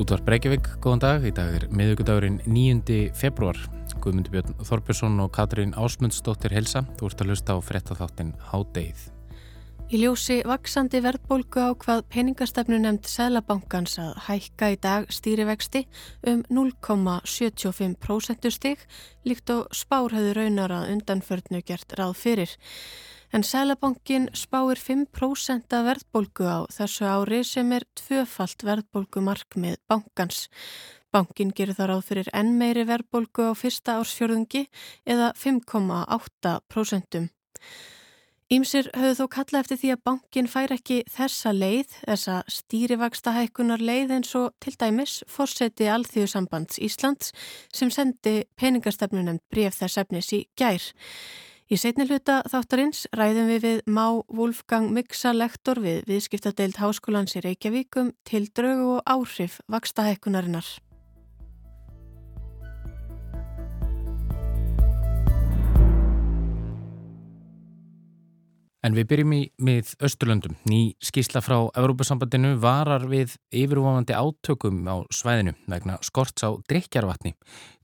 [0.00, 1.24] Útvar Breykjavík, góðan dag.
[1.28, 3.12] Í dag er miðugudagurinn 9.
[3.12, 3.58] februar.
[4.00, 6.80] Guðmundur Björn Þorbjörnsson og Katrín Ásmundsdóttir Helsa.
[6.96, 8.96] Þú ert að lusta á frettatháttin Hádeið.
[9.92, 15.84] Í ljósi vaksandi verðbólgu á hvað peningastefnu nefnd Sælabankans að hækka í dag stýrivexti
[16.24, 18.80] um 0,75% stig
[19.28, 22.48] líkt og spárhauður raunar að undanförnu gert ráð fyrir.
[23.32, 30.50] En Sælabankin spáir 5% af verðbólgu á þessu ári sem er tvöfalt verðbólgu markmið bankans.
[31.08, 34.66] Bankin gerir þar áð fyrir enn meiri verðbólgu á fyrsta ársfjörðungi
[35.08, 37.22] eða 5,8%.
[38.52, 43.80] Ímsir höfðu þó kalla eftir því að bankin fær ekki þessa leið, þessa stýrivaksta hækkunar
[43.80, 47.32] leið eins og til dæmis fórseti Alþjóðsambands Íslands
[47.72, 50.84] sem sendi peningastefnunemt bref þess efnis í gær.
[51.72, 57.40] Í setni hluta þáttarins ræðum við við Má Wolfgang Miksa lektor við viðskiptadeild Háskólans í
[57.46, 60.68] Reykjavíkum til draugu og áhrif vaksta hækkunarinnar.
[68.82, 70.56] En við byrjum í mið Östurlöndum.
[70.66, 77.36] Ný skísla frá Evrópusambandinu varar við yfirvofandi átökum á svæðinu vegna skorts á drikjarvatni.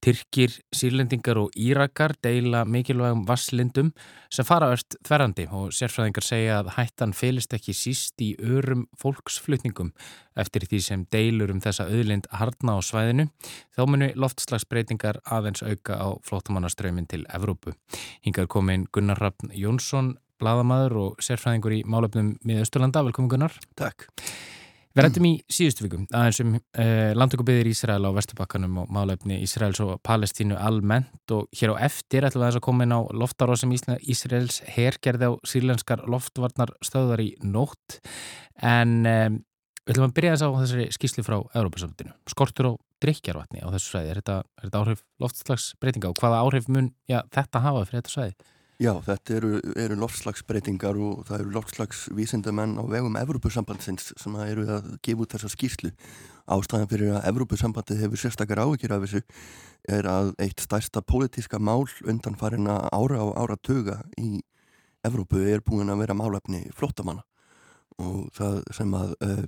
[0.02, 3.92] Tyrkir, sírlendingar og írakar deila mikilvægum vasslindum
[4.27, 9.94] sem fara öll þverrandi og sérfræðingar segja að hættan felist ekki síst í örum fólksflutningum
[10.34, 13.30] eftir því sem deilur um þessa auðlind harna á svæðinu.
[13.70, 17.78] Þá munu loftslagsbreytingar aðeins auka á flótamannaströymin til Evrópu.
[18.27, 23.04] Hingar komin Gunnar Raffn Jónsson bladamæður og sérfræðingur í málefnum miða Östurlanda.
[23.06, 23.58] Velkomin Gunnar.
[23.78, 24.08] Takk.
[24.98, 29.78] Við rættum í síðustu vikum aðeins um eh, landtökubiðir Ísrael á Vesturbakkanum og málefni Ísraels
[29.84, 33.76] og Palestínu almennt og hér á eftir ætlum við að koma inn á loftaróð sem
[33.76, 38.00] Ísraels hergerði á sírlenskar loftvarnarstöðar í nótt
[38.58, 39.30] en eh,
[39.84, 42.18] við ætlum að byrja þess á þessari skýslu frá Európa-samtinu.
[42.34, 44.10] Skortur og drikjarvatni á þessu svæði.
[44.10, 48.16] Er þetta, er þetta áhrif loftslagsbreytinga og hvaða áhrif mun já, þetta hafa fyrir þetta
[48.16, 48.55] svæði?
[48.78, 54.92] Já, þetta eru, eru loftslagsbreytingar og það eru loftslagsvísindamenn á vegum Evrópusambandsins sem eru að
[55.02, 55.90] gefa út þessa skýrslu.
[56.46, 59.24] Ástæðan fyrir að Evrópusambandið hefur sérstakar áhyggjur af þessu
[59.96, 64.44] er að eitt stærsta pólitíska mál undan farin að ára á ára tuga í
[65.02, 67.27] Evrópu er búin að vera málefni flottamanna
[67.98, 69.44] og það sem að uh,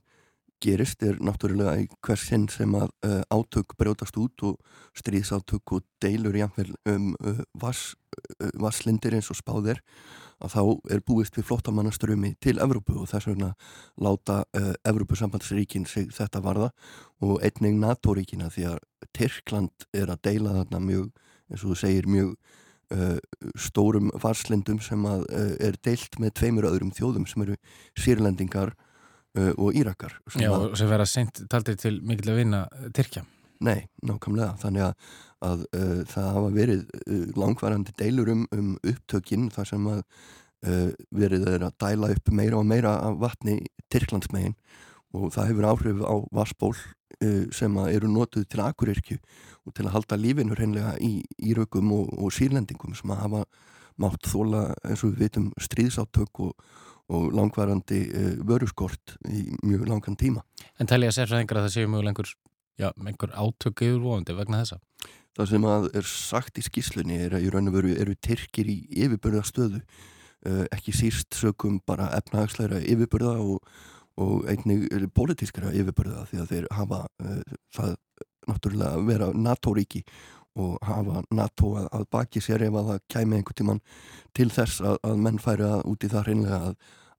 [0.60, 4.59] gerist er náttúrulega í hvers sinn sem að uh, átök brjótast út og
[4.98, 7.94] stríðsátök og deilur jáfnvel um uh, vass,
[8.41, 9.81] uh, vasslindir eins og spáðir
[10.41, 10.62] að þá
[10.94, 13.50] er búist við flottamannaströmi til Evrópu og þess vegna
[14.00, 14.38] láta
[14.88, 16.70] Evrópusambandsríkin sig þetta varða
[17.20, 18.78] og einning NATO-ríkina því að
[19.12, 21.10] Tyrkland er að deila þarna mjög,
[21.53, 22.32] eins og þú segir, mjög
[23.60, 25.26] stórum varslindum sem að
[25.60, 27.59] er deilt með tveimur öðrum þjóðum sem eru
[28.00, 28.72] sírlendingar
[29.38, 32.64] og Írakar Já, að, sem vera sent taldir til mikil að vinna
[32.96, 33.22] Tyrkja.
[33.62, 35.08] Nei, nákvæmlega, þannig að,
[35.44, 40.04] að uh, það hafa verið uh, langvarandi deilur um, um upptökinn þar sem að
[41.16, 43.54] verið er að dæla upp meira og meira af vatni
[43.88, 44.52] Tyrklandsmegin.
[45.16, 46.74] Og það hefur áhrif á vassból
[47.56, 49.16] sem eru notuð til akurirkju
[49.64, 53.42] og til að halda lífinu hreinlega í írökum og, og sírlendingum sem að hafa
[54.04, 56.69] mátt þóla eins og við veitum stríðsátök og
[57.10, 60.44] og langvarandi uh, vöruskort í mjög langan tíma.
[60.78, 62.32] En telja sérfræðingar að það séu mjög lengur,
[62.81, 64.81] já, einhver átöku yfirvofandi vegna þessa?
[65.38, 68.70] Það sem að er sagt í skíslunni er að í raun og veru eru Tyrkir
[68.70, 73.62] í yfirbörðastöðu, uh, ekki síst sökum bara efnahagsleira yfirbörða og,
[74.20, 77.06] og einnig politískara yfirbörða því að þeir hafa
[77.76, 77.96] það
[78.49, 80.02] náttúrulega vera NATO-ríki
[80.58, 83.82] og hafa NATO að, að baki sér ef að það kæmi einhvern tíman
[84.37, 86.75] til þess að, að menn færi að úti það hreinlega að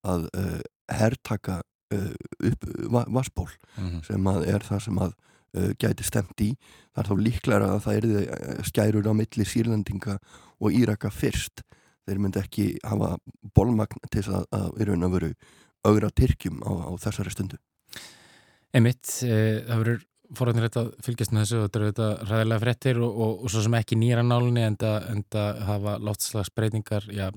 [0.08, 0.60] að uh,
[0.92, 1.62] herrtaka
[1.94, 2.14] uh,
[2.50, 2.66] upp
[3.08, 4.04] vassból mm -hmm.
[4.08, 5.14] sem að er það sem að
[5.58, 6.52] uh, gæti stemt í.
[6.96, 10.20] Þar þá líklæra að það er skærur á milli sírlendinga
[10.60, 11.64] og Íraka fyrst.
[12.06, 13.18] Þeir myndi ekki hafa
[13.56, 15.34] bólmagn til að, að vera að veru
[15.84, 17.58] augra Tyrkjum á, á þessari stundu.
[18.74, 20.02] Emitt, það verður
[20.40, 23.64] rétt að fylgjast með þessu og þetta eru þetta ræðilega frettir og, og, og svo
[23.66, 27.28] sem ekki nýra nálunni en það hafa láttslagsbreytingar, já,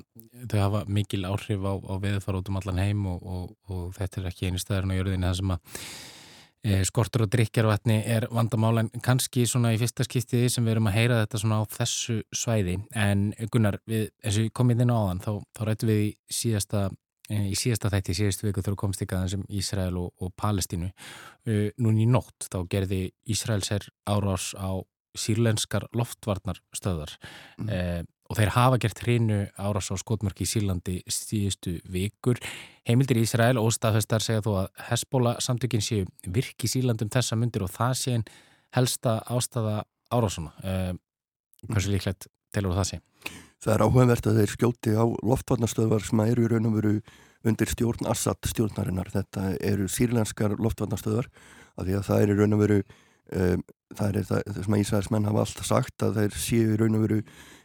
[0.50, 4.29] þau hafa mikil áhrif á, á veðfara út um allan heim og, og þetta er
[4.31, 5.79] ekki einu staðarinn á jörðinni það sem að
[6.64, 10.90] e, skortur og drikjarvatni er vandamála en kannski svona í fyrsta skiptiði sem við erum
[10.90, 12.79] að heyra þetta svona á þessu svæði.
[12.97, 16.12] En Gunnar, við, eins og við komum inn á áðan þá, þá rættum við í
[16.40, 16.88] síðasta
[17.32, 21.69] í síðasta þætti, í síðastu viku þurfa komst ykkur sem Ísrael og, og Palestínu uh,
[21.81, 24.85] núni í nótt þá gerði Ísraels er árás á
[25.15, 27.15] sírlenskar loftvarnarstöðar
[27.62, 27.71] mm.
[27.71, 32.41] uh, og þeir hafa gert hreinu árás á skotmörk í Sýrlandi stíðustu vikur.
[32.88, 37.38] Heimildir í Ísrael og staðfestar segja þó að Hesbóla samtökin séu virk í Sýrlandum þessa
[37.38, 38.25] myndir og það sé en
[38.75, 39.82] helsta ástæða
[40.12, 40.55] árásuna.
[40.65, 40.94] Uh,
[41.69, 43.00] hversu líklegt telur það sé?
[43.64, 46.90] Það er áhugavert að þeir skjóti á loftvarnastöðvar sem eru í raun og veru
[47.49, 49.08] undir stjórn Assad stjórnarinnar.
[49.12, 51.31] Þetta eru sírlenskar loftvarnastöðvar
[51.78, 53.64] af því að það er í raun og veru um,
[53.94, 57.06] það er það, sem að Ísraelsmenn hafa alltaf sagt að þeir séu í raun og
[57.06, 57.19] veru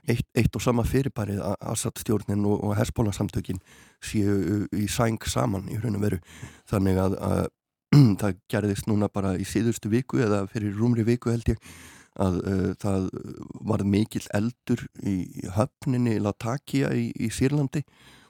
[0.10, 3.60] eitt, eitt og sama fyrirbærið að Assad stjórnin og, og Hezbollah samtökin
[4.00, 6.24] séu í sæng saman í raun og veru
[6.72, 7.46] þannig að, að
[8.22, 11.60] það gerðist núna bara í síðustu viku eða fyrir rúmri viku held ég
[12.20, 13.10] að uh, það
[13.70, 15.18] var mikill eldur í
[15.56, 17.84] höfninni Latakia í, í Sýrlandi.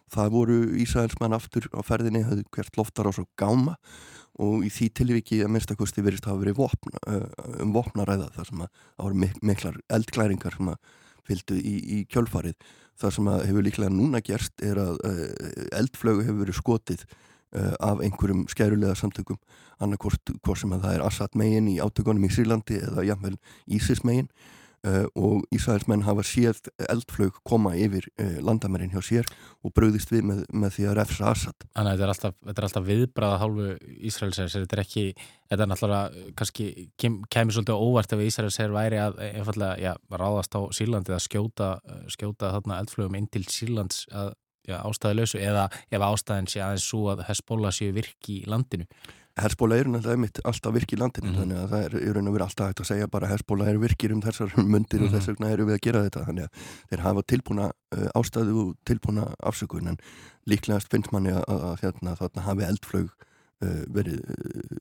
[0.10, 3.78] Það voru Ísraelsmann aftur á ferðinni hafði hvert loftar á svo gáma
[4.40, 7.26] og í því tilviki að minnstakosti verist að hafa verið vopn, uh,
[7.64, 10.94] um vopnaræða þar sem að það voru mik miklar eldklæringar sem að
[11.30, 12.56] fylgdu í, í kjölfarið.
[13.00, 15.26] Það sem að hefur líklega núna gerst er að uh,
[15.80, 17.06] eldflögu hefur verið skotið
[17.51, 19.40] af einhverjum skærulega samtökum
[19.81, 24.04] annarkort hvort sem að það er Assad megin í átökunum í Sýrlandi eða jafnvel Ísis
[24.06, 24.30] megin
[24.88, 29.28] Uh, og Ísraelsmenn hafa séð eldflög koma yfir uh, landamærin hjá sér
[29.60, 31.66] og bröðist við með, með því að refsa Assad.
[31.75, 33.66] Þannig að þetta er alltaf, alltaf viðbræða hálfu
[34.07, 35.04] Ísraelsers þetta er ekki,
[35.52, 40.56] þetta er náttúrulega kannski kem, kemur svolítið óvart ef Ísraelser væri að einfallega já, ráðast
[40.56, 41.69] á Sýrlandi að skjóta,
[42.16, 44.31] skjóta þarna eldflögum inn til Sýrlands að
[44.77, 48.86] ástæðilösu eða ef ástæðin sé aðeins svo að Hezbollah séu virki í landinu.
[49.39, 51.39] Hezbollah eru náttúrulega alltaf virki í landinu mm -hmm.
[51.39, 53.80] þannig að það er í raun og verið alltaf hægt að segja bara Hezbollah eru
[53.80, 55.07] virkir um þessar mundir mm -hmm.
[55.07, 56.51] og þess vegna eru við að gera þetta þannig að
[56.89, 59.98] þeir hafa tilbúna uh, ástæðu og tilbúna afsökun en
[60.45, 63.10] líklegast finnst manni að, að, að hérna, þarna hafi eldflög
[63.63, 64.19] uh, verið,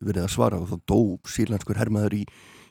[0.01, 2.25] verið að svara og þá dó sílenskur hermaður í,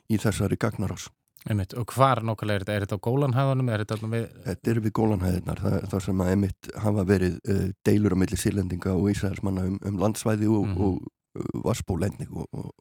[0.08, 1.08] í þessari gagnarás.
[1.46, 1.74] Einmitt.
[1.78, 2.74] Og hvar nákvæmlega er þetta?
[2.74, 3.68] Er þetta á gólanhæðunum?
[3.70, 4.24] Er þetta, við...
[4.46, 5.62] þetta er við gólanhæðunar
[5.92, 10.02] það sem að emitt hafa verið uh, deilur á milli sírlendinga og Ísraelsmanna um, um
[10.02, 10.84] landsvæði og, mm -hmm.
[10.88, 12.72] og varspólending og, og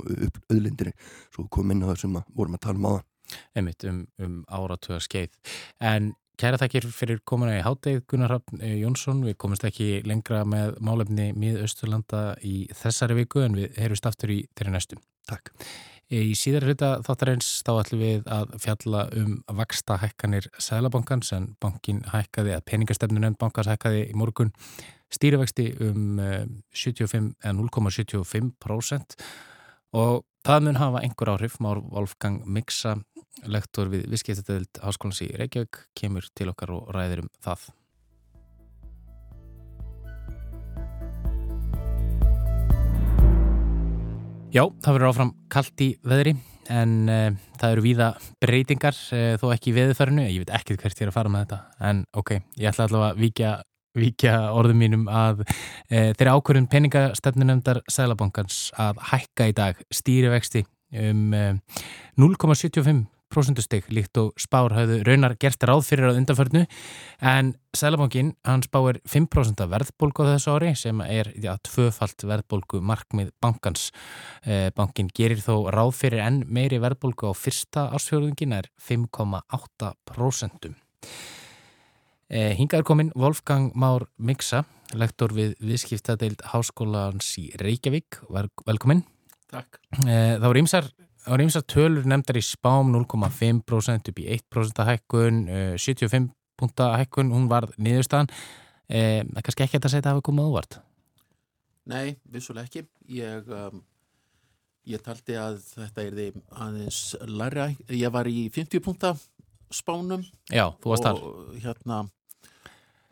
[0.52, 0.94] auðlindir
[1.34, 3.04] svo kom inn á það sem að vorum að tala um aða
[3.60, 5.36] Einmitt um, um áratuga skeið
[5.84, 10.46] en kæra takkir fyrir komuna í háttegð Gunnar Raffn eh, Jónsson við komumst ekki lengra
[10.48, 15.52] með málefni mið Östurlanda í þessari viku en við heyrumst aftur í þeirri næstum Takk
[16.08, 22.00] Í síðar hluta þáttarins þá ætlum við að fjalla um vaksta hækkanir Sælabankans en bankin
[22.08, 24.54] hækkaði, að peningastefnun en bankans hækkaði í morgun
[25.12, 26.22] stýrivexti um
[26.72, 29.18] 75, eh, 0,75%
[30.00, 31.60] og það mun hafa einhver áhrif.
[31.60, 32.96] Már Wolfgang Miksa,
[33.44, 37.68] lektor við Viskeittadöld Háskólans í Reykjavík, kemur til okkar og ræðir um það.
[44.48, 46.32] Já, það verður áfram kallt í veðri
[46.72, 48.06] en uh, það eru víða
[48.44, 51.44] breytingar uh, þó ekki í veðurfærinu, ég veit ekkert hvert ég er að fara með
[51.44, 53.52] þetta en ok, ég ætla allavega að víkja
[53.98, 55.44] víkja orðum mínum að
[55.90, 60.62] e, þeirra ákvörðun peningastefnunemndar Sælabankans að hækka í dag stýrivexti
[61.02, 61.46] um e,
[62.22, 66.66] 0,75% stygg líkt og spár hafðu raunar gert ráð fyrir að undanförnu
[67.22, 73.30] en Sælabankin hann spáir 5% verðbólgu á þessu ári sem er já, tvöfalt verðbólgu markmið
[73.40, 73.92] bankans.
[74.44, 80.74] E, bankin gerir þó ráð fyrir enn meiri verðbólgu á fyrsta ásfjörðungin er 5,8%.
[82.28, 84.66] Eh, Hingaður kominn Wolfgang Már Miksa,
[85.00, 88.20] lektor við viðskiptadeild Háskólans í Reykjavík.
[88.68, 89.06] Velkomin.
[89.48, 89.80] Takk.
[90.04, 90.90] Eh, það voru ymsar,
[91.44, 95.44] ymsar tölur nefndar í spám 0,5% upp í 1% hækkun,
[95.76, 98.32] 75 punta hækkun, hún var niðurstaðan.
[98.88, 100.78] Það er kannski ekki að segja að það hafi komið ávart?
[101.88, 102.84] Nei, vissuleg ekki.
[103.12, 103.82] Ég, um,
[104.88, 106.28] ég taldi að þetta er því
[106.66, 107.68] aðeins larra.
[107.92, 109.14] Ég var í 50 punta
[109.74, 110.24] spánum.
[110.48, 111.22] Já, þú varst þar.
[111.64, 112.02] Hérna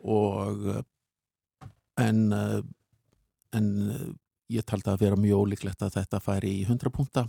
[0.06, 0.66] og
[2.00, 2.20] en
[3.56, 3.68] en
[4.52, 7.26] ég taldi að vera mjög ólíklegt að þetta færi í 100 punta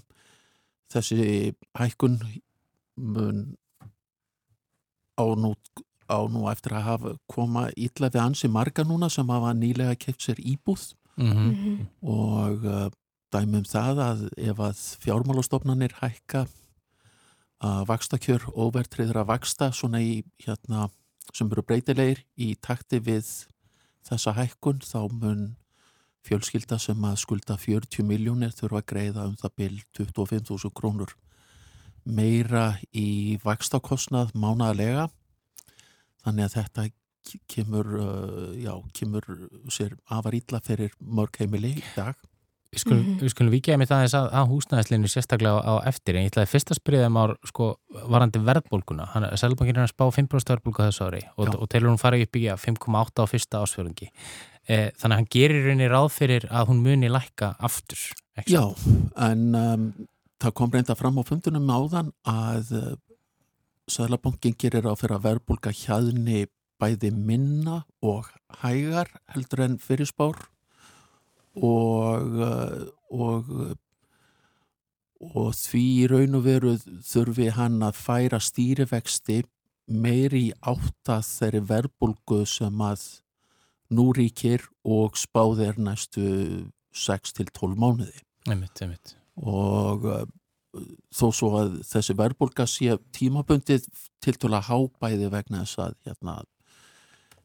[0.94, 2.20] þessi hækkun
[2.98, 3.42] mun
[5.18, 5.54] á nú,
[6.08, 10.22] á nú eftir að hafa koma ítla við ansi marga núna sem hafa nýlega keitt
[10.22, 11.86] sér íbúð mm -hmm.
[12.02, 12.90] og uh,
[13.34, 16.48] dæmum það að ef að fjármálastofnanir hækka
[17.64, 20.90] að vakstakjör óvertriður að vaksta svona í hérna
[21.34, 23.26] sem eru breytilegir í takti við
[24.08, 25.56] þessa hækkun þá mun
[26.28, 31.16] fjölskylda sem að skulda 40 miljónir þurfa að greiða um það byl 25.000 krónur
[32.08, 35.10] meira í vakstakostnað mánaðlega
[36.24, 36.88] þannig að þetta
[37.52, 39.26] kemur, uh, já, kemur
[39.74, 42.16] sér afar ítla fyrir mörg heimili í dag
[42.68, 43.30] Við skulum, mm -hmm.
[43.32, 46.50] skulum vikið með það þess að, að húsnæðislinu sérstaklega á, á eftir en ég ætlaði
[46.52, 47.68] fyrst að spyrja þeim á sko,
[48.12, 49.06] varandi verðbólguna.
[49.40, 52.44] Sælubankinn er að spá 5% verðbólgu þessu ári og, og telur hún farið upp í
[52.52, 54.10] 5,8 á fyrsta ásfjörungi.
[54.68, 58.02] E, þannig að hann gerir rauninni ráð fyrir að hún muni lækka aftur.
[58.52, 58.64] Já,
[59.24, 59.86] en um,
[60.44, 62.90] það kom reynda fram á fundunum áðan að uh,
[63.88, 66.42] Sælubankinn gerir ráð fyrir að verðbólga hjaðni
[66.78, 68.28] bæði minna og
[68.60, 70.42] hægar heldur en fyrirspár
[71.56, 73.54] og, uh, og,
[75.32, 76.76] og því í raun og veru
[77.08, 79.46] þurfi hann að færa stýrivexti
[79.88, 83.08] meiri átta þeirri verbulgu sem að
[83.94, 88.24] nú ríkir og spáðir næstu 6-12 mánuði.
[88.48, 89.16] Einmitt, einmitt.
[89.38, 90.26] Og uh,
[91.14, 93.88] þó svo að þessi verbulga sé tímabundið
[94.24, 96.36] til til að hábæði vegna þess að hérna,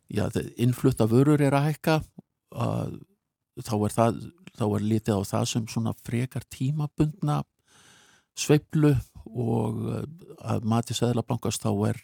[0.08, 1.98] já, innflutta vörur er að hækka
[2.52, 2.98] að
[3.62, 4.20] þá er, það,
[4.58, 7.42] þá er litið á það sem svona frekar tímabundna
[8.38, 8.94] sveiblu
[9.28, 10.06] og eh,
[10.52, 12.00] að mati Sæðlabankast þá er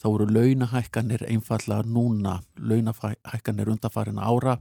[0.00, 4.58] þá eru launahækkanir einfallega núna launahækkanir undarfarin ára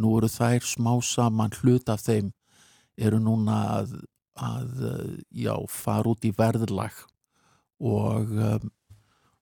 [0.00, 2.32] nú eru þær smá saman hlut af þeim
[3.00, 3.94] eru núna að,
[4.36, 4.84] að
[5.30, 7.04] já, fara út í verðlag
[7.80, 8.70] og um,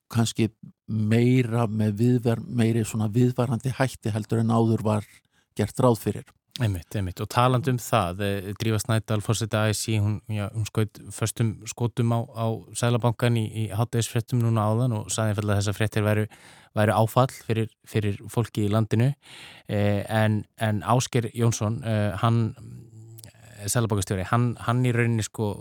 [0.08, 0.48] kannski
[0.88, 5.08] meira með viðver, meiri svona viðvarandi hætti heldur en áður var
[5.58, 6.28] gert ráð fyrir.
[6.58, 7.20] Einmitt, einmitt.
[7.22, 12.18] Og taland um það, eh, Drífa Snædal, fórsetta ASI, hún, hún skoit förstum skotum á,
[12.34, 16.26] á Sælabankan í, í háttegisfrettum núna áðan og saði að þessar frettir væru,
[16.74, 19.12] væru áfall fyrir, fyrir fólki í landinu.
[19.68, 25.54] Eh, en, en Ásker Jónsson, eh, hann, eh, Sælabankastjóri, hann, hann í rauninni sko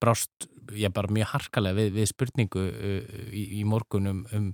[0.00, 4.46] brást ég bara mjög harkalega við, við spurningu uh, í, í morgunum um,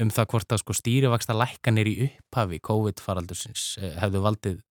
[0.00, 4.62] um það hvort að sko stýrivaksta lækkanir í upphafi COVID-faraldursins uh, hefðu valdið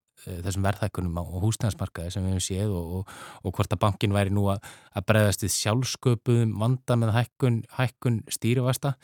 [0.45, 4.33] þessum verðhækkunum á húsnæðansmarkaði sem við hefum séð og, og, og hvort að bankin væri
[4.35, 8.95] nú að, að bregðast við sjálfsköpuðum vanda með hækkun, hækkun stýrivaksta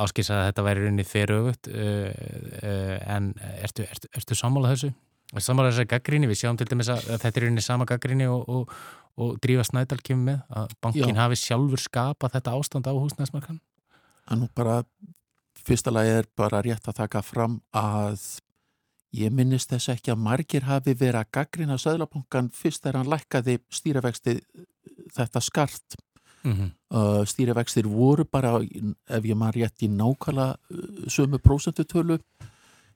[0.00, 4.94] áskils að þetta væri raunnið fyrir ögut en ertu, ertu, ertu sammálað þessu?
[5.36, 8.70] Samála þessari gaggríni, við sjáum til dæmis að þetta er rauninni sama gaggríni og, og,
[9.20, 11.18] og Drífa Snædal kemur með að bankin Já.
[11.20, 13.58] hafi sjálfur skapa þetta ástand á húsnæðismarkan.
[14.24, 14.78] Það nú bara,
[15.68, 18.24] fyrsta lagi er bara rétt að taka fram að
[19.16, 23.58] ég minnist þess ekki að margir hafi verið að gaggrina Söðlabankan fyrst þegar hann lækkaði
[23.72, 24.36] stýrivexti
[25.16, 25.96] þetta skart.
[26.44, 26.70] Mm -hmm.
[26.94, 28.60] uh, stýrivextir voru bara,
[29.08, 32.18] ef ég maður rétt í nákvæmlega uh, sömu prósentutölu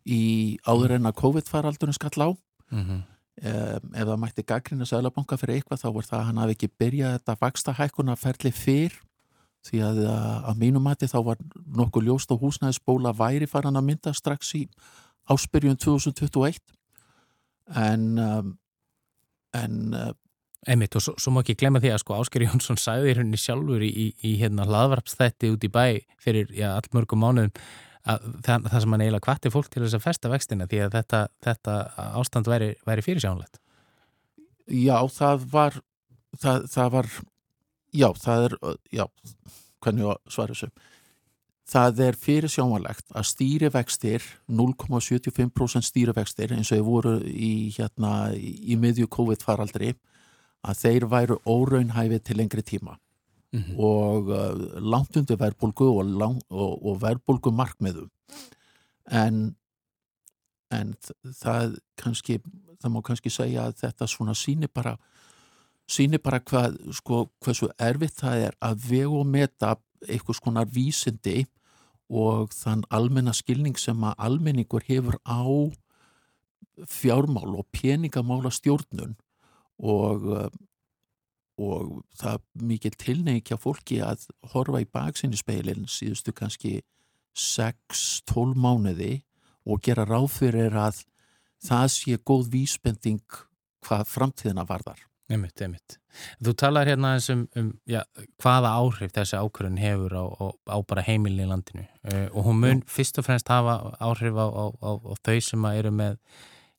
[0.07, 3.01] í áður en að COVID-faraldunum skall á mm -hmm.
[3.43, 6.69] um, ef það mætti gaggrina Sælabanka fyrir eitthvað þá var það að hann hafi ekki
[6.79, 8.93] byrjað þetta vaksta hækkuna ferli fyrr
[9.63, 9.99] því að
[10.51, 11.39] að mínum mati þá var
[11.77, 14.69] nokkuð ljóst og húsnæðisbóla væri faran að mynda strax í
[15.31, 16.59] áspyrjun 2021
[17.79, 18.59] en um,
[19.55, 20.11] en uh,
[20.63, 23.83] Einmitt og svo, svo má ekki glemja því að sko Ásker Jónsson sæði henni sjálfur
[23.83, 25.87] í, í, í hérna hlaðvarpstætti út í bæ
[26.23, 27.51] fyrir já, allt mörgum mánuðum
[28.07, 31.23] það, það sem hann eiginlega kvatti fólk til þess að festa vextina því að þetta,
[31.43, 31.75] þetta
[32.21, 33.59] ástand væri, væri fyrirsjánlegt
[34.71, 35.81] Já, það var
[36.39, 37.11] það, það var
[37.91, 38.57] já, það er
[38.95, 39.05] já,
[39.83, 40.71] hvernig svaru þessu
[41.69, 49.09] það er fyrirsjánlegt að stýrivextir 0,75% stýrivextir eins og þau voru í hérna í, miðju
[49.13, 49.95] COVID faraldri
[50.63, 52.99] að þeir væru óraunhæfið til lengri tíma
[53.53, 53.79] mm -hmm.
[53.79, 58.11] og uh, langt undir verbulgu og, og, og verbulgu markmiðum
[59.11, 59.57] en,
[60.71, 62.41] en það kannski,
[62.83, 64.97] það má kannski segja að þetta svona síni bara
[65.89, 69.77] síni bara hvað, sko, hversu erfitt það er að vega og meta
[70.09, 71.45] eitthvað skonar vísindi
[72.13, 75.43] og þann almenna skilning sem að almenningur hefur á
[76.89, 79.17] fjármál og peningamála stjórnun
[79.83, 80.49] og uh,
[81.61, 86.81] og það er mikið tilneikja fólki að horfa í baksinni speilin síðustu kannski
[87.39, 89.13] 6-12 mánuði
[89.69, 91.05] og gera ráð fyrir að
[91.63, 93.23] það sé góð vísbending
[93.83, 94.99] hvað framtíðina varðar.
[95.31, 95.99] Einmitt, einmitt.
[96.45, 98.03] Þú talar hérna um, um já,
[98.43, 102.59] hvaða áhrif þessi ákvörðun hefur á, á, á bara heimilin í landinu uh, og hún
[102.61, 104.91] mun fyrst og fremst hafa áhrif á, á
[105.23, 106.19] þau sem eru með,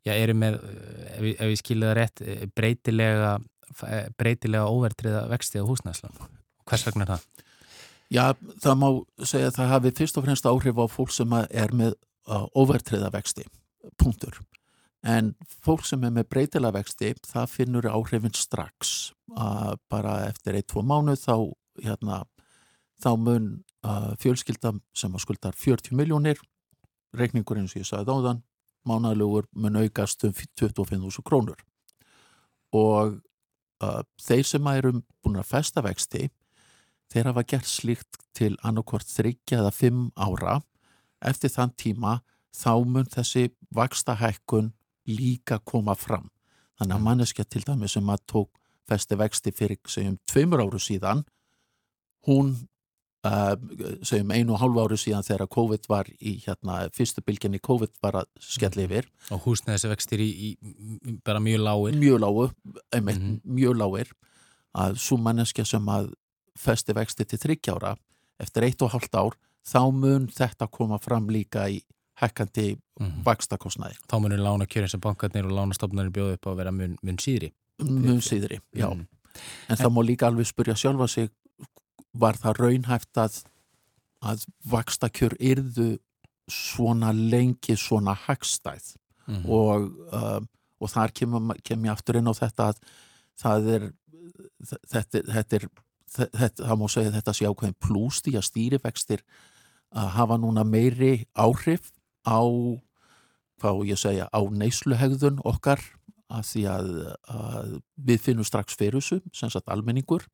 [0.05, 2.23] já, eru með ef, ef ég skilja það rétt,
[2.53, 3.33] breytilega
[3.81, 6.15] Eh, breytilega óvertriða vexti á húsnæðslan.
[6.69, 7.27] Hvers vegna er það?
[8.13, 8.25] Já,
[8.61, 8.87] það má
[9.25, 11.95] segja að það hafi fyrst og fremst áhrif á fólk sem er með
[12.53, 13.47] óvertriða vexti,
[13.97, 14.37] punktur.
[15.03, 15.33] En
[15.65, 19.11] fólk sem er með breytilega vexti, það finnur áhrifin strax.
[19.91, 21.35] Bara eftir ein, tvo mánu þá,
[21.83, 22.21] hérna,
[23.03, 23.51] þá mun
[24.21, 26.39] fjölskylda sem skuldar 40 miljónir,
[27.13, 28.43] reikningur eins og ég sagði áðan,
[28.87, 31.59] mánalugur mun aukast um 25.000 krónur
[32.73, 33.19] og
[33.83, 34.93] uh, þeir sem eru
[35.23, 36.27] búin að festa vexti
[37.13, 40.59] þeir hafa gert slíkt til annarkvort þryggja eða fimm ára
[41.23, 42.19] eftir þann tíma
[42.53, 44.73] þá mun þessi vaksta hækkun
[45.07, 46.29] líka koma fram.
[46.79, 48.49] Þannig að manneskja til dæmi sem að tók
[48.89, 51.23] festi vexti fyrir segjum tveimur áru síðan
[52.27, 52.53] hún
[53.27, 53.55] uh,
[54.03, 58.21] segjum einu og hálfu áru síðan þegar COVID var í hérna fyrstu bylginni COVID var
[58.23, 59.07] að skell yfir.
[59.31, 61.97] Og húsnæðis vextir í, í bara mjög lágir.
[61.99, 62.49] Mjög lágu,
[62.95, 63.39] einmitt, Mhm.
[63.45, 64.11] mjög lágir.
[64.75, 66.13] Að svo manneskja sem að
[66.57, 67.95] festi vexti til þryggjára
[68.39, 71.81] eftir eitt og hálft ár þá mun þetta koma fram líka í
[72.23, 72.67] hækkandi
[72.99, 73.23] Mhm.
[73.25, 76.97] vakstakostnaði þá munir lána kjörin sem bankarnir og lánastofnarnir bjóðu upp á að vera mun,
[77.03, 79.07] mun síðri mun síðri, já Mhm.
[79.69, 81.29] en það má líka alveg spurja sjálfa sig
[82.13, 83.43] var það raunhæft að
[84.23, 85.97] að vakstakjör yrðu
[86.49, 88.95] svona lengi svona hagstæð
[89.27, 89.49] Mhm.
[89.49, 89.81] og,
[90.13, 90.47] um,
[90.81, 92.77] og þar kemur kem ég aftur inn á þetta að
[93.41, 93.93] það er
[94.93, 95.67] þetta, þetta er
[96.13, 99.19] þetta, það má segja þetta sé ákveðin plús því að stýrivextir
[99.95, 101.91] að hafa núna meiri áhrif
[102.27, 102.41] á
[103.63, 105.81] hvað ég segja, á neysluhegðun okkar
[106.33, 106.89] að því að,
[107.29, 107.75] að
[108.09, 110.25] við finnum strax fyrir þessu sem sagt almenningur.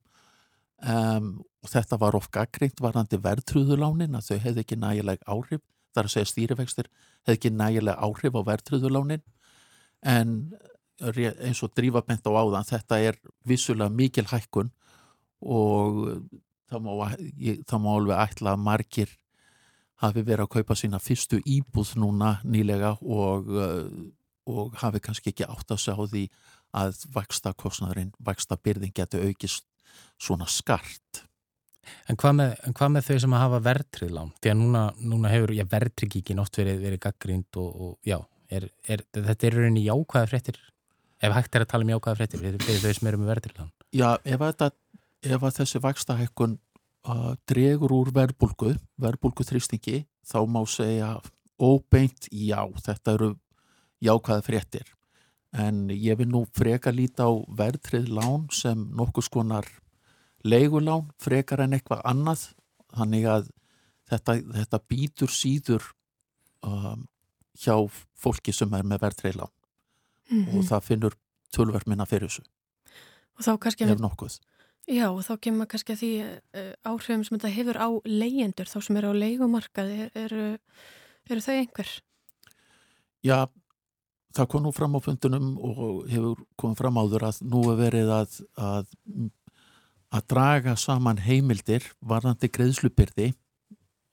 [0.80, 6.08] Um, og þetta var of gaggrind varandi verðtrúðulánin að þau hefði ekki nægileg áhrif þar
[6.08, 6.88] að segja stýrivextir
[7.28, 9.26] hefði ekki nægileg áhrif á verðtrúðulánin
[10.08, 10.36] en
[11.00, 14.72] eins og drífa bent á áðan þetta er vissulega mikil hækkun
[15.44, 16.00] og
[16.70, 16.92] það má,
[17.68, 19.14] það má alveg ætla að margir
[20.04, 23.88] hafi verið að kaupa sína fyrstu íbúð núna nýlega og, uh,
[24.50, 26.26] og hafi kannski ekki átt að sjá því
[26.80, 29.66] að vaksta kostnæðurinn, vaksta byrðin getur aukist
[30.22, 31.24] svona skart.
[32.10, 32.58] En hvað, með,
[32.94, 34.34] með þau sem að hafa verðtrið lán?
[34.38, 38.20] Því að núna, núna hefur já, verðtryggingin oft verið, verið gaggrind og, og já,
[38.54, 40.60] er, er, þetta er rauninni jákvæða fréttir
[41.20, 43.72] ef hægt er að tala um jákvæða fréttir fyrir, þau sem eru með verðtrið lán.
[43.90, 44.70] Já, ef, þetta,
[45.26, 46.58] ef þessi vaksta hækkun
[47.50, 51.18] dregur úr verbulgu, verbulgu þrýstingi, þá má segja
[51.60, 53.30] óbeint já, þetta eru
[54.04, 54.96] jákvæða fréttir.
[55.56, 59.70] En ég vil nú freka líta á verðtrið lán sem nokkuð skonar
[60.46, 62.46] leigulán frekar en eitthvað annað
[62.94, 63.50] þannig að
[64.10, 65.88] þetta, þetta býtur síður
[66.66, 67.08] um,
[67.58, 67.76] hjá
[68.16, 69.56] fólki sem er með verðtrið lán
[70.54, 71.18] og það finnur
[71.56, 72.46] tölverð minna fyrir þessu,
[73.40, 74.36] Og þá kannski, ef nokkuð.
[74.88, 78.80] Já, og þá kemur kannski að því uh, áhrifum sem þetta hefur á leyendur, þá
[78.86, 80.46] sem eru á leigumarkaði, eru,
[81.30, 81.96] eru þau einhver?
[83.26, 83.40] Já,
[84.36, 88.14] það kom nú fram á fundunum og hefur komið fram áður að nú er verið
[88.16, 88.96] að, að,
[90.16, 93.32] að draga saman heimildir varðandi greiðslubyrði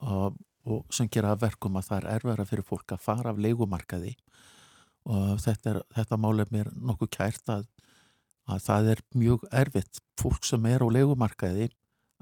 [0.03, 4.17] og, og sem gera verkum að það er erfæra fyrir fólk að fara af leigumarkaði
[5.07, 7.67] og þetta, er, þetta mál er mér nokkuð kært að,
[8.47, 10.01] að það er mjög erfitt.
[10.21, 11.71] Fólk sem er á leigumarkaði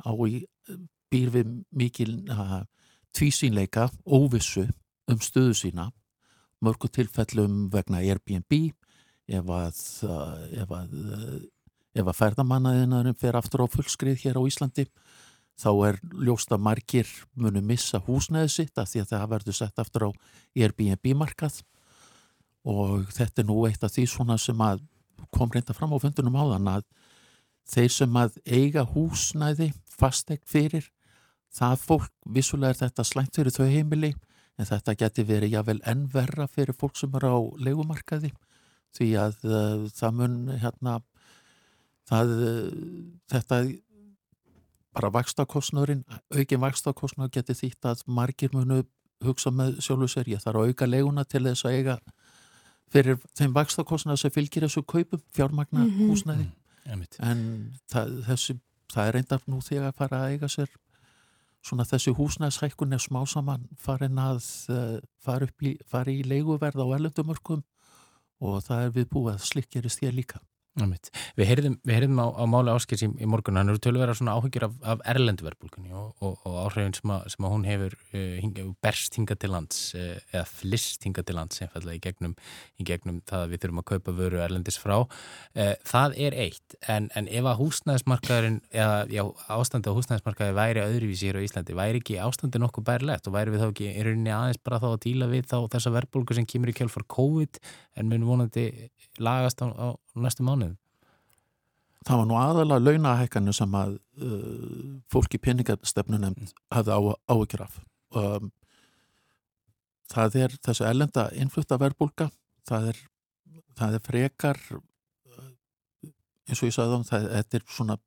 [0.05, 0.45] á í
[1.13, 2.63] býr við mikil uh,
[3.15, 4.67] tvísínleika, óvissu
[5.11, 5.91] um stöðu sína.
[6.65, 8.73] Mörgu tilfellum vegna Airbnb
[9.29, 14.89] ef að, uh, að, uh, að ferðamannaðinaðurinn fer aftur á fullskrið hér á Íslandi
[15.61, 19.79] þá er ljóst að margir munu missa húsnæði sitt af því að það verður sett
[19.79, 20.11] aftur á
[20.59, 21.61] Airbnb markað.
[22.65, 24.83] Og þetta er nú eitt af því svona sem að
[25.33, 26.85] kom reynda fram á fundunum áðan að
[27.71, 30.91] þeir sem að eiga húsnæði fastegn fyrir
[31.55, 34.13] það fólk, vissulega er þetta slæmt fyrir þau heimili
[34.59, 38.33] en þetta geti verið jável enn verra fyrir fólk sem er á leigumarkaði
[38.95, 40.99] því að uh, það mun hérna
[42.11, 42.69] það, uh,
[43.33, 43.61] þetta
[44.95, 48.85] bara vakstakostnurinn, aukin vakstakostnur geti þýtt að margir munu
[49.25, 51.97] hugsa með sjálfu sér, ég þarf að auka leiguna til þess að eiga
[52.95, 56.13] fyrir þeim vakstakostnur sem fylgir þessu kaupum fjármagna mm -hmm.
[56.13, 56.47] húsnæði
[56.85, 57.19] Einmitt.
[57.21, 57.45] en
[57.91, 58.59] það, þessi,
[58.93, 60.73] það er reyndar nú þegar að fara að eiga sér
[61.65, 66.83] svona þessi húsnæðshækkun er smá saman farin að uh, fara, upp í, fara í leiguverð
[66.85, 67.63] á erlendumörkum
[68.45, 70.41] og það er við búið að slikk gerist hér líka.
[70.75, 74.33] Við heyrðum, við heyrðum á, á máli áskils í, í morgun, hann eru tölvera svona
[74.35, 78.33] áhyggjur af, af erlenduverbulgunni og, og, og áhrifin sem, að, sem að hún hefur uh,
[78.43, 82.35] hinga, berst hinga til lands uh, eða flist hinga til lands einfallega í gegnum,
[82.83, 84.97] í gegnum það að við þurfum að kaupa vöru erlendis frá.
[85.55, 89.23] Uh, það er eitt, en, en ef að húsnæðismarkaðurinn eða já,
[89.55, 93.31] ástandi á húsnæðismarkaði væri öðruvísi hér á Íslandi, væri ekki ástandi nokkuð bærilegt?
[93.31, 95.95] Og væri við þá ekki í rauninni aðeins bara þá að díla við þá þessa
[95.95, 97.63] verbulgu sem kemur í kjölfar COVID
[98.01, 98.67] en mun vonandi
[99.23, 100.77] lagast á, á næstu mánuðum.
[102.05, 106.37] Það var nú aðalega launahækanu sem að uh, fólk í peningastefnunum
[106.75, 107.01] hafði á,
[107.33, 107.79] áhyggjur af.
[108.15, 108.51] Um,
[110.13, 112.29] það er þessu ellenda innflutta verbulga,
[112.69, 113.01] það er,
[113.81, 115.49] það er frekar uh,
[116.45, 117.99] eins og ég sagði þá, þetta er svona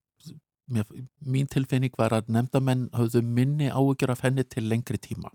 [0.71, 0.87] mér,
[1.25, 5.31] mín tilfinning var að nefndamenn hafðu minni áhugjur af henni til lengri tíma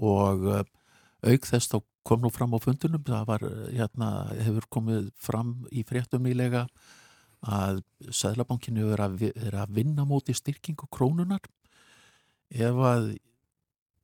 [0.00, 0.62] og uh,
[1.26, 4.10] auk þess þá kom nú fram á fundunum, það var hérna,
[4.40, 6.66] hefur komið fram í fréttum nýlega
[7.40, 7.80] að
[8.12, 9.00] Sæðlabankinu er
[9.32, 11.40] er að vinna móti styrkingu krónunar
[12.50, 13.16] ef að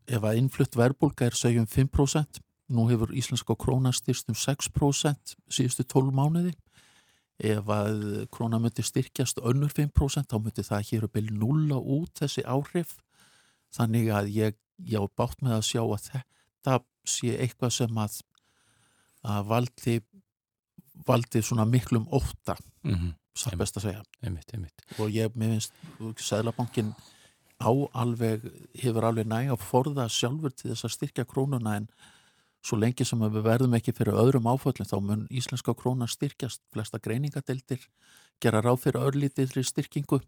[0.06, 5.84] ef að innflutt verbulga er segjum 5% nú hefur íslenska króna styrst um 6% síðustu
[5.86, 6.54] 12 mánuði.
[7.36, 12.22] Ef að króna myndi styrkjast önnur 5% þá myndi það hér að byrja nulla út
[12.22, 12.96] þessi áhrif.
[13.76, 18.20] Þannig að ég, ég á bátt með að sjá að þetta sé eitthvað sem að,
[19.26, 19.96] að valdi
[21.06, 23.12] valdi svona miklum óta mm -hmm.
[23.34, 24.82] satt best að segja einmitt, einmitt.
[24.98, 25.72] og ég, finnst
[26.16, 26.94] Sæðlabankin
[27.60, 28.42] á alveg
[28.74, 31.88] hefur alveg næg að forða sjálfur til þess að styrkja krónuna en
[32.62, 36.98] svo lengi sem við verðum ekki fyrir öðrum áföllin þá mun íslenska króna styrkjast flesta
[36.98, 37.88] greiningadeildir
[38.40, 40.20] gera ráð fyrir örlítið styrkingu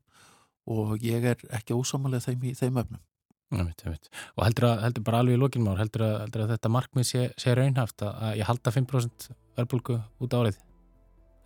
[0.66, 3.00] og ég er ekki ósamalega þeim í þeim öfnum
[3.48, 4.08] Veit, veit.
[4.36, 7.54] og heldur, að, heldur bara alveg í lókinmár heldur, heldur að þetta markmið sé, sé
[7.56, 10.58] raunhaft að, ég halda 5% verðbólgu út árið?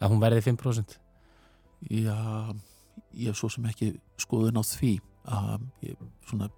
[0.02, 0.96] Að hún verði 5%
[1.92, 2.16] Já,
[3.18, 4.96] ég er svo sem ekki skoðun á því
[5.30, 6.50] að ég, svona,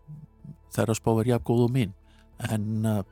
[0.72, 1.92] þeirra spá er jágóð og mín.
[2.44, 3.02] En uh,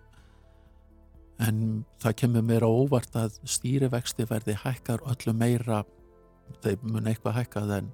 [1.43, 1.59] en
[2.03, 5.83] það kemur mér á óvart að stýrivexti verði hækkar öllu meira
[6.63, 7.91] þeir mun eitthvað hækkað en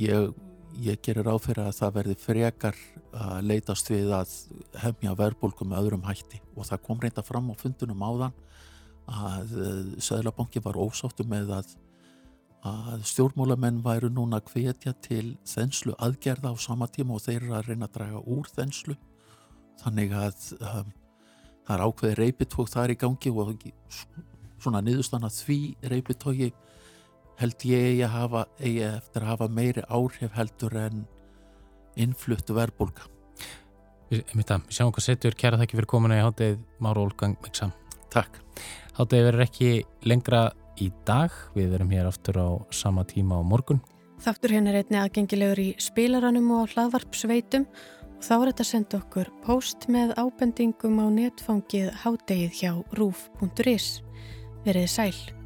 [0.00, 0.32] ég
[0.76, 2.76] ég gerir áfyrir að það verði frekar
[3.16, 4.34] að leitast við að
[4.82, 6.40] hefja verbulgum með öðrum hætti.
[6.56, 8.36] Og það kom reynda fram á fundunum áðan
[9.08, 11.74] að eh, Söðlabanki var ósáttu með að,
[12.68, 17.72] að stjórnmólamenn væru núna hvetja til þenslu aðgerða á sama tíma og þeir eru að
[17.72, 18.98] reyna að draga úr þenslu.
[19.82, 20.94] Þannig að um,
[21.66, 23.54] það er ákveði reypitók þar í gangi og
[24.58, 25.60] svona niðurstanna því
[25.92, 26.52] reypitóki
[27.38, 31.04] held ég að hafa, eigi eftir að hafa meiri áhrif heldur en
[31.98, 33.06] innfluttu verbulga.
[34.08, 37.74] Við, við sjáum hvað setur, kæra þakki fyrir komuna í háttegið Máru Olgang Miksam.
[38.12, 38.40] Takk.
[38.96, 39.70] Háttegið verður ekki
[40.08, 40.48] lengra
[40.80, 43.82] í dag, við verum hér aftur á sama tíma á morgun.
[44.22, 49.02] Þáttur hérna er einni aðgengilegur í spilaranum og hlaðvarpsveitum og þá er þetta að senda
[49.02, 53.98] okkur post með ábendingum á netfangið háttegið hjá rúf.is.
[54.66, 55.37] Verið sæl.